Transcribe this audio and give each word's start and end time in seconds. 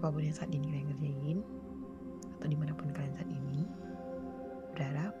apa 0.00 0.16
pun 0.16 0.24
yang 0.24 0.32
saat 0.32 0.48
ini 0.48 0.64
kalian 0.64 0.88
kerjain 0.96 1.38
atau 2.40 2.48
di 2.48 2.56
mana 2.56 2.72
pun 2.72 2.88
kalian 2.88 3.12
saat 3.20 3.28
ini 3.28 3.68
berharap 4.72 5.12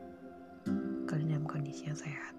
kalian 1.04 1.36
dalam 1.36 1.44
kondisi 1.44 1.84
yang 1.84 2.00
sehat. 2.00 2.32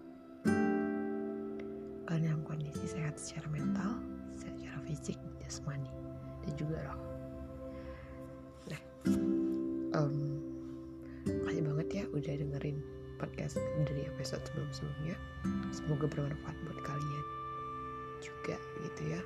Kalian 2.10 2.34
dalam 2.34 2.42
kondisi 2.42 2.82
sehat 2.90 3.22
secara 3.22 3.46
mental 3.54 3.94
secara 4.34 4.74
fisik 4.90 5.22
jasmani 5.38 5.94
dan 6.42 6.58
juga 6.58 6.82
roh. 6.82 7.02
Nah 8.74 8.82
um, 10.02 10.42
makasih 11.46 11.62
banget 11.62 11.88
ya 11.94 12.04
udah 12.10 12.34
dengerin 12.42 12.82
podcast 13.22 13.62
dari 13.86 14.10
episode 14.10 14.42
sebelum-sebelumnya. 14.50 15.14
Semoga 15.70 16.10
bermanfaat 16.10 16.58
buat 16.66 16.80
kalian 16.90 17.26
juga 18.26 18.58
gitu 18.82 19.14
ya 19.14 19.22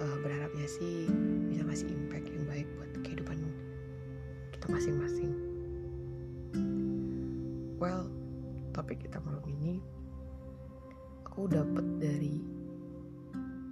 uh, 0.00 0.16
berharapnya 0.22 0.66
sih 0.66 1.06
bisa 1.50 1.62
ngasih 1.66 1.88
impact 1.90 2.26
yang 2.30 2.44
baik 2.48 2.66
buat 2.78 2.90
kehidupan 3.06 3.38
kita 4.54 4.66
masing-masing. 4.70 5.30
Well 7.78 8.08
topik 8.74 9.06
kita 9.06 9.22
malam 9.22 9.44
ini 9.60 9.78
aku 11.26 11.46
dapat 11.50 11.86
dari 12.02 12.42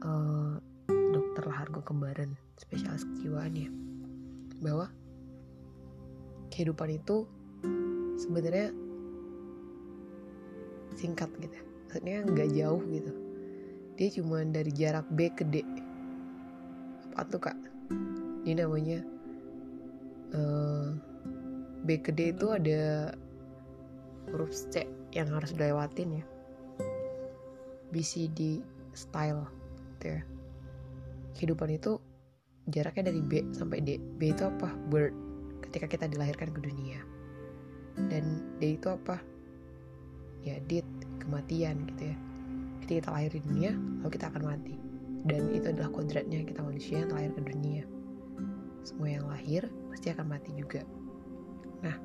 uh, 0.07 0.59
dokter 0.91 1.43
Lahargo 1.47 1.83
Kembaran 1.83 2.35
spesialis 2.59 3.07
kejiwaan 3.17 3.55
ya 3.55 3.71
bahwa 4.63 4.87
kehidupan 6.55 7.03
itu 7.03 7.27
sebenarnya 8.21 8.71
singkat 10.95 11.31
gitu 11.41 11.59
maksudnya 11.89 12.25
nggak 12.25 12.51
jauh 12.55 12.83
gitu. 12.89 13.13
Dia 13.93 14.09
cuma 14.17 14.41
dari 14.49 14.73
jarak 14.73 15.05
B 15.13 15.29
ke 15.29 15.45
D 15.45 15.61
apa 17.13 17.29
tuh 17.29 17.41
kak. 17.45 17.59
Ini 18.43 18.65
namanya 18.65 18.99
uh, 20.33 20.97
D 21.85 22.01
itu 22.33 22.47
ada 22.49 23.13
huruf 24.33 24.53
C 24.73 24.89
yang 25.13 25.29
harus 25.31 25.53
dilewatin 25.53 26.23
ya. 26.23 26.25
BCD 27.93 28.65
style 28.97 29.45
gitu 29.99 30.17
ya. 30.17 30.23
Kehidupan 31.37 31.77
itu 31.77 32.01
jaraknya 32.73 33.13
dari 33.13 33.21
B 33.21 33.45
sampai 33.53 33.85
D. 33.85 34.01
B 34.01 34.33
itu 34.33 34.49
apa? 34.49 34.73
Birth. 34.89 35.17
Ketika 35.69 35.87
kita 35.89 36.05
dilahirkan 36.09 36.51
ke 36.57 36.61
dunia. 36.65 37.01
Dan 38.09 38.57
D 38.57 38.81
itu 38.81 38.89
apa? 38.89 39.21
Ya 40.43 40.59
death 40.65 40.89
kematian 41.21 41.85
gitu 41.93 42.11
ya. 42.11 42.17
Ketika 42.83 42.99
kita 43.07 43.11
lahir 43.15 43.31
di 43.31 43.41
dunia 43.47 43.73
lalu 44.03 44.11
kita 44.19 44.27
akan 44.33 44.43
mati 44.43 44.82
dan 45.27 45.51
itu 45.55 45.71
adalah 45.71 45.91
kodratnya 45.91 46.43
kita 46.43 46.61
manusia 46.63 47.07
yang 47.07 47.13
lahir 47.15 47.31
ke 47.35 47.43
dunia. 47.47 47.85
Semua 48.83 49.09
yang 49.15 49.27
lahir 49.31 49.71
pasti 49.91 50.11
akan 50.11 50.27
mati 50.27 50.51
juga. 50.59 50.83
Nah 51.83 51.97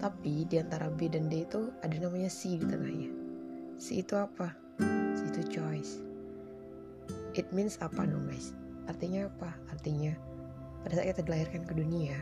tapi 0.00 0.48
di 0.48 0.56
antara 0.58 0.88
B 0.88 1.06
dan 1.12 1.28
D 1.28 1.44
itu 1.44 1.68
ada 1.84 1.96
namanya 2.00 2.32
C 2.32 2.56
di 2.56 2.64
tengahnya. 2.64 3.10
C 3.76 4.00
itu 4.00 4.14
apa? 4.16 4.56
C 5.14 5.20
itu 5.28 5.60
choice. 5.60 6.00
It 7.36 7.48
means 7.52 7.76
apa 7.80 8.04
dong 8.08 8.28
guys? 8.28 8.56
Artinya 8.88 9.28
apa? 9.28 9.52
Artinya 9.72 10.16
pada 10.82 10.98
saat 10.98 11.14
kita 11.14 11.22
dilahirkan 11.22 11.62
ke 11.62 11.74
dunia 11.78 12.18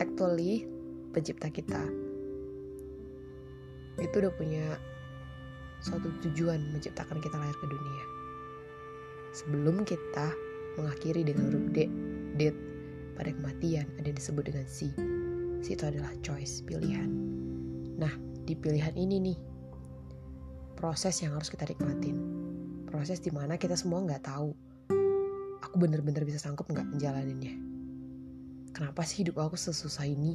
actually 0.00 0.66
pencipta 1.14 1.46
kita 1.52 1.80
itu 4.00 4.14
udah 4.16 4.32
punya 4.34 4.64
suatu 5.84 6.08
tujuan 6.24 6.60
menciptakan 6.72 7.20
kita 7.20 7.36
lahir 7.36 7.56
ke 7.56 7.66
dunia 7.68 8.04
sebelum 9.30 9.86
kita 9.86 10.34
mengakhiri 10.78 11.26
dengan 11.26 11.50
huruf 11.50 11.66
D 11.74 11.86
death 12.38 12.58
pada 13.18 13.30
kematian 13.34 13.86
ada 13.98 14.06
yang 14.06 14.18
disebut 14.18 14.44
dengan 14.48 14.66
C 14.66 14.90
C 15.60 15.76
itu 15.76 15.84
adalah 15.84 16.10
choice 16.24 16.64
pilihan. 16.64 17.10
Nah 18.00 18.10
di 18.46 18.54
pilihan 18.56 18.96
ini 18.96 19.16
nih 19.20 19.38
proses 20.74 21.20
yang 21.20 21.36
harus 21.36 21.52
kita 21.52 21.68
nikmatin. 21.68 22.16
Proses 22.90 23.22
di 23.22 23.30
mana 23.30 23.54
kita 23.54 23.78
semua 23.78 24.02
nggak 24.02 24.24
tahu 24.26 24.50
aku 25.62 25.74
bener-bener 25.78 26.26
bisa 26.26 26.42
sanggup 26.42 26.66
nggak 26.66 26.88
menjalaninnya? 26.90 27.54
Kenapa 28.74 29.06
sih 29.06 29.22
hidup 29.22 29.38
aku 29.38 29.54
sesusah 29.54 30.08
ini? 30.08 30.34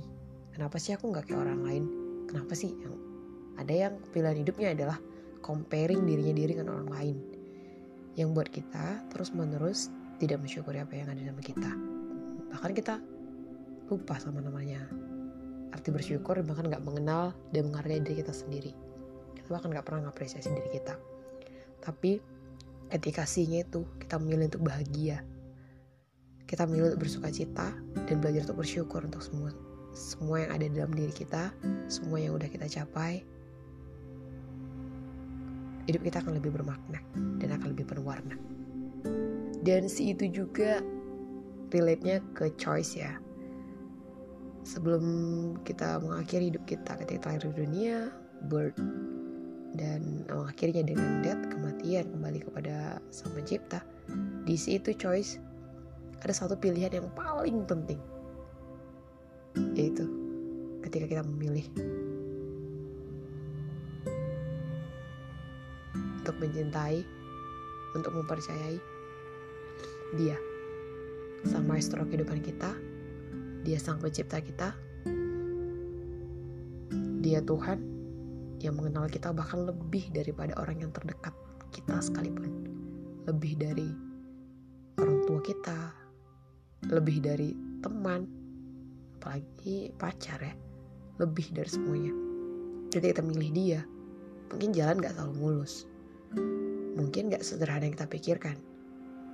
Kenapa 0.56 0.79
sih 0.79 0.95
aku 0.95 1.12
nggak 1.12 1.27
kayak 1.27 1.41
orang 1.41 1.59
lain? 1.66 1.83
Kenapa 2.31 2.56
sih 2.56 2.72
yang 2.79 2.95
ada 3.59 3.73
yang 3.73 3.94
pilihan 4.16 4.39
hidupnya 4.39 4.72
adalah 4.72 4.97
comparing 5.44 6.03
dirinya 6.07 6.31
diri 6.35 6.56
dengan 6.56 6.79
orang 6.79 6.89
lain 6.91 7.17
yang 8.16 8.31
buat 8.31 8.48
kita 8.48 9.03
terus 9.12 9.36
menerus 9.36 9.92
tidak 10.20 10.40
mensyukuri 10.40 10.80
apa 10.80 10.94
yang 10.96 11.08
ada 11.12 11.22
dalam 11.22 11.40
kita. 11.44 11.72
Bahkan 12.56 12.72
kita 12.72 12.96
lupa 13.92 14.16
sama 14.18 14.40
namanya. 14.40 14.84
Arti 15.76 15.92
bersyukur 15.92 16.40
bahkan 16.48 16.72
nggak 16.72 16.84
mengenal 16.88 17.36
dan 17.52 17.68
menghargai 17.68 18.00
diri 18.00 18.24
kita 18.24 18.31
sendiri. 18.31 18.72
Kita 19.36 19.52
bahkan 19.52 19.75
nggak 19.75 19.84
pernah 19.84 20.08
ngapresiasi 20.08 20.56
diri 20.56 20.72
kita. 20.72 20.96
Tapi 21.84 22.18
ketika 22.90 23.25
sinya 23.28 23.62
itu 23.62 23.84
kita 24.00 24.22
memilih 24.22 24.48
untuk 24.54 24.64
bahagia 24.70 25.25
kita 26.46 26.70
memilih 26.70 26.94
untuk 26.94 27.09
bersuka 27.09 27.30
cita 27.34 27.74
dan 28.06 28.16
belajar 28.22 28.46
untuk 28.50 28.62
bersyukur 28.62 29.02
untuk 29.02 29.22
semua 29.25 29.50
semua 29.96 30.46
yang 30.46 30.52
ada 30.54 30.66
dalam 30.70 30.94
diri 30.94 31.14
kita 31.14 31.50
semua 31.90 32.22
yang 32.22 32.38
udah 32.38 32.50
kita 32.50 32.70
capai 32.70 33.25
hidup 35.85 36.01
kita 36.01 36.22
akan 36.22 36.38
lebih 36.41 36.53
bermakna 36.53 37.00
dan 37.38 37.50
akan 37.56 37.73
lebih 37.73 37.85
berwarna. 37.85 38.35
Dan 39.66 39.90
si 39.90 40.13
itu 40.13 40.29
juga 40.29 40.81
relate-nya 41.73 42.22
ke 42.38 42.53
choice 42.57 42.97
ya. 42.97 43.18
Sebelum 44.66 45.06
kita 45.62 46.01
mengakhiri 46.01 46.53
hidup 46.53 46.66
kita 46.66 46.97
ketika 47.06 47.29
lahir 47.29 47.50
di 47.53 47.66
dunia, 47.66 48.09
birth, 48.50 48.78
dan 49.78 50.25
mengakhirinya 50.25 50.90
dengan 50.90 51.09
death, 51.22 51.44
kematian 51.53 52.09
kembali 52.13 52.40
kepada 52.50 52.97
sang 53.13 53.34
pencipta. 53.35 53.81
Di 54.45 54.57
si 54.57 54.78
itu 54.81 54.94
choice, 54.94 55.38
ada 56.22 56.34
satu 56.34 56.57
pilihan 56.57 56.94
yang 56.94 57.09
paling 57.13 57.66
penting. 57.69 58.01
Yaitu 59.78 60.09
ketika 60.81 61.06
kita 61.06 61.24
memilih 61.25 61.66
untuk 66.25 66.41
mencintai, 66.41 67.06
untuk 67.94 68.18
mempercayai 68.18 68.81
dia. 70.18 70.34
Sang 71.46 71.69
maestro 71.69 72.02
kehidupan 72.02 72.41
kita, 72.41 72.74
dia 73.62 73.78
sang 73.78 74.02
pencipta 74.02 74.41
kita, 74.41 74.74
dia 77.22 77.46
Tuhan 77.46 77.78
yang 78.58 78.74
mengenal 78.74 79.06
kita 79.06 79.30
bahkan 79.30 79.69
lebih 79.69 80.09
daripada 80.09 80.58
orang 80.58 80.81
yang 80.81 80.90
terdekat 80.90 81.38
kita 81.69 82.02
sekalipun. 82.02 82.50
Lebih 83.30 83.62
dari 83.62 83.94
orang 84.97 85.22
tua 85.30 85.38
kita, 85.46 85.94
lebih 86.90 87.22
dari 87.22 87.53
teman, 87.86 88.25
apalagi 89.22 89.94
pacar 90.02 90.42
ya, 90.42 90.57
lebih 91.22 91.53
dari 91.53 91.69
semuanya. 91.69 92.13
Jadi 92.90 93.13
kita 93.13 93.22
milih 93.22 93.52
dia, 93.53 93.81
mungkin 94.50 94.74
jalan 94.74 95.02
gak 95.02 95.13
selalu 95.18 95.34
mulus, 95.38 95.86
mungkin 96.96 97.30
gak 97.30 97.46
sederhana 97.46 97.86
yang 97.86 97.94
kita 97.94 98.08
pikirkan. 98.09 98.58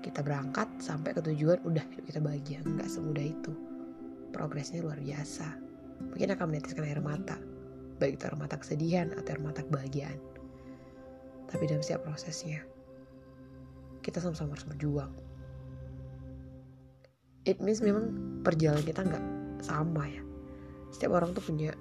Kita 0.02 0.26
berangkat 0.26 0.66
sampai 0.82 1.14
ke 1.14 1.22
tujuan 1.22 1.62
udah 1.62 1.86
kita 2.10 2.18
bahagia, 2.18 2.66
nggak 2.66 2.90
semudah 2.90 3.22
itu. 3.22 3.54
Progresnya 4.34 4.82
luar 4.82 4.98
biasa. 4.98 5.46
Mungkin 6.02 6.34
akan 6.34 6.46
meneteskan 6.50 6.90
air 6.90 6.98
mata, 6.98 7.38
baik 8.02 8.18
itu 8.18 8.26
air 8.26 8.38
mata 8.42 8.58
kesedihan 8.58 9.14
atau 9.14 9.38
air 9.38 9.42
mata 9.46 9.62
kebahagiaan. 9.62 10.18
Tapi 11.54 11.64
dalam 11.70 11.86
setiap 11.86 12.02
prosesnya, 12.02 12.66
kita 14.02 14.18
sama-sama 14.18 14.58
harus 14.58 14.66
berjuang. 14.66 15.14
It 17.46 17.62
means 17.62 17.86
memang 17.86 18.14
perjalanan 18.42 18.82
kita 18.82 19.06
nggak 19.06 19.26
sama 19.62 20.10
ya. 20.10 20.22
Setiap 20.90 21.14
orang 21.14 21.38
tuh 21.38 21.46
punya 21.46 21.78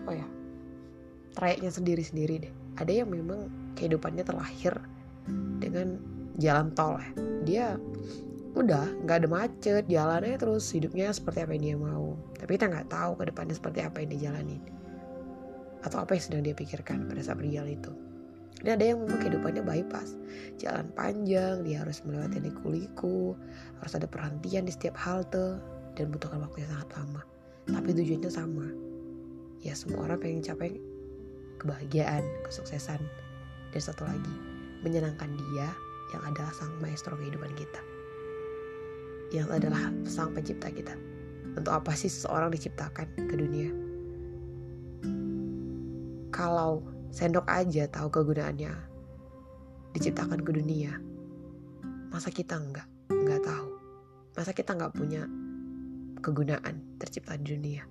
apa 0.00 0.10
ya 0.16 0.26
trayeknya 1.36 1.68
sendiri-sendiri 1.68 2.48
deh. 2.48 2.54
Ada 2.80 3.04
yang 3.04 3.12
memang 3.12 3.63
kehidupannya 3.74 4.24
terlahir 4.26 4.74
dengan 5.60 5.98
jalan 6.38 6.70
tol 6.74 6.98
ya. 6.98 7.10
Dia 7.44 7.66
udah 8.54 8.86
nggak 9.02 9.16
ada 9.24 9.28
macet 9.28 9.84
jalannya 9.90 10.38
terus 10.38 10.70
hidupnya 10.70 11.10
seperti 11.10 11.42
apa 11.42 11.52
yang 11.58 11.62
dia 11.62 11.76
mau. 11.78 12.14
Tapi 12.38 12.50
kita 12.54 12.70
nggak 12.70 12.88
tahu 12.90 13.12
ke 13.18 13.24
depannya 13.30 13.54
seperti 13.54 13.80
apa 13.82 13.96
yang 14.02 14.08
dia 14.14 14.20
jalanin. 14.30 14.62
Atau 15.84 16.00
apa 16.00 16.16
yang 16.16 16.22
sedang 16.22 16.42
dia 16.46 16.56
pikirkan 16.56 17.04
pada 17.10 17.20
saat 17.20 17.36
berjalan 17.38 17.76
itu. 17.76 17.92
Dan 18.64 18.80
ada 18.80 18.84
yang 18.94 19.04
memang 19.04 19.20
kehidupannya 19.20 19.62
bypass. 19.66 20.16
Jalan 20.56 20.88
panjang 20.96 21.66
dia 21.66 21.84
harus 21.84 22.00
melewati 22.06 22.40
liku-liku 22.40 23.36
harus 23.82 23.92
ada 23.92 24.08
perhentian 24.08 24.64
di 24.64 24.72
setiap 24.72 24.96
halte 24.96 25.60
dan 25.98 26.08
butuhkan 26.08 26.40
waktu 26.40 26.64
yang 26.64 26.70
sangat 26.72 26.88
lama. 26.96 27.22
Tapi 27.68 27.88
tujuannya 27.92 28.30
sama. 28.32 28.66
Ya 29.60 29.76
semua 29.76 30.08
orang 30.08 30.20
pengen 30.20 30.40
capai 30.40 30.80
kebahagiaan 31.60 32.24
kesuksesan 32.44 33.00
dan 33.74 33.82
satu 33.82 34.06
lagi 34.06 34.34
menyenangkan 34.86 35.34
dia 35.34 35.66
yang 36.14 36.22
adalah 36.22 36.54
sang 36.54 36.70
maestro 36.78 37.18
kehidupan 37.18 37.50
kita 37.58 37.82
yang 39.34 39.50
adalah 39.50 39.90
sang 40.06 40.30
pencipta 40.30 40.70
kita. 40.70 40.94
Untuk 41.58 41.74
apa 41.74 41.90
sih 41.98 42.06
seseorang 42.06 42.54
diciptakan 42.54 43.06
ke 43.18 43.34
dunia? 43.34 43.70
Kalau 46.30 46.86
sendok 47.10 47.46
aja 47.50 47.90
tahu 47.90 48.10
kegunaannya 48.10 48.70
diciptakan 49.94 50.38
ke 50.42 50.50
dunia, 50.54 50.98
masa 52.14 52.30
kita 52.30 52.58
enggak? 52.58 52.86
Enggak 53.10 53.42
tahu. 53.42 53.74
Masa 54.34 54.50
kita 54.50 54.74
enggak 54.74 54.94
punya 54.94 55.26
kegunaan 56.22 56.98
tercipta 56.98 57.38
di 57.38 57.54
dunia? 57.54 57.82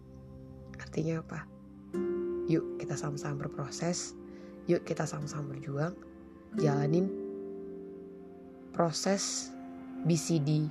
Artinya 0.80 1.24
apa? 1.24 1.48
Yuk 2.52 2.80
kita 2.84 3.00
sama-sama 3.00 3.48
berproses, 3.48 4.16
yuk 4.68 4.84
kita 4.88 5.04
sama-sama 5.04 5.56
berjuang, 5.56 5.94
jalanin 6.60 7.12
proses 8.74 9.54
BCD 10.04 10.68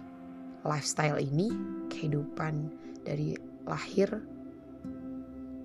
lifestyle 0.62 1.18
ini, 1.18 1.50
kehidupan 1.90 2.70
dari 3.02 3.34
lahir 3.66 4.08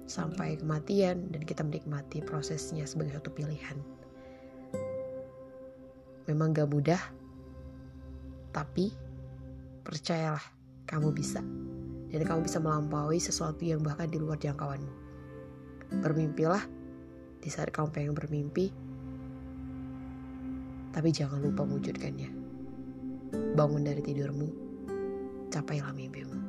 sampai 0.08 0.58
kematian 0.58 1.28
dan 1.30 1.42
kita 1.44 1.62
menikmati 1.62 2.24
prosesnya 2.24 2.88
sebagai 2.88 3.20
satu 3.20 3.30
pilihan. 3.36 3.78
Memang 6.28 6.52
gak 6.56 6.68
mudah, 6.72 7.00
tapi 8.52 8.92
percayalah 9.84 10.44
kamu 10.88 11.12
bisa. 11.16 11.40
Dan 12.08 12.24
kamu 12.24 12.48
bisa 12.48 12.64
melampaui 12.64 13.20
sesuatu 13.20 13.68
yang 13.68 13.84
bahkan 13.84 14.08
di 14.08 14.16
luar 14.16 14.40
jangkauanmu. 14.40 14.92
Bermimpilah 16.04 16.64
di 17.42 17.50
saat 17.50 17.74
kamu 17.74 17.90
pengen 17.94 18.14
bermimpi, 18.14 18.72
tapi 20.94 21.10
jangan 21.14 21.42
lupa 21.42 21.66
mewujudkannya. 21.66 22.32
Bangun 23.54 23.84
dari 23.86 24.02
tidurmu, 24.02 24.50
capailah 25.54 25.94
mimpimu. 25.94 26.40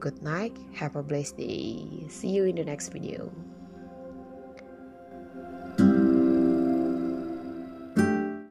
Good 0.00 0.24
night, 0.24 0.56
have 0.72 0.96
a 0.96 1.04
blessed 1.04 1.36
day. 1.36 2.08
See 2.08 2.32
you 2.32 2.48
in 2.48 2.56
the 2.56 2.64
next 2.64 2.88
video. 2.88 3.28